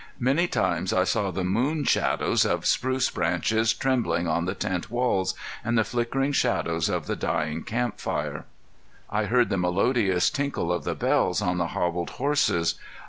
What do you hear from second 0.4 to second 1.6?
times I saw the